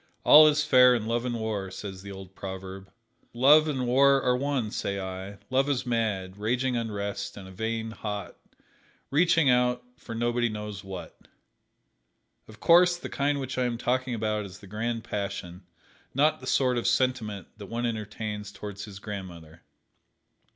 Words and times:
"All 0.23 0.47
is 0.47 0.65
fair 0.65 0.95
in 0.95 1.05
Love 1.05 1.25
and 1.25 1.35
War," 1.39 1.69
says 1.69 2.01
the 2.01 2.11
old 2.11 2.33
proverb. 2.33 2.91
Love 3.35 3.67
and 3.67 3.85
War 3.85 4.19
are 4.23 4.35
one, 4.35 4.71
say 4.71 4.99
I. 4.99 5.37
Love 5.51 5.69
is 5.69 5.85
mad, 5.85 6.37
raging 6.37 6.75
unrest 6.75 7.37
and 7.37 7.47
a 7.47 7.51
vain, 7.51 7.91
hot, 7.91 8.35
reaching 9.11 9.47
out 9.47 9.83
for 9.97 10.15
nobody 10.15 10.49
knows 10.49 10.83
what. 10.83 11.15
Of 12.47 12.59
course 12.59 12.97
the 12.97 13.09
kind 13.09 13.39
which 13.39 13.59
I 13.59 13.65
am 13.65 13.77
talking 13.77 14.15
about 14.15 14.43
is 14.43 14.57
the 14.57 14.65
Grand 14.65 15.03
Passion, 15.03 15.67
not 16.15 16.39
the 16.39 16.47
sort 16.47 16.79
of 16.79 16.87
sentiment 16.87 17.49
that 17.57 17.67
one 17.67 17.85
entertains 17.85 18.51
towards 18.51 18.85
his 18.85 18.97
grandmother. 18.97 19.61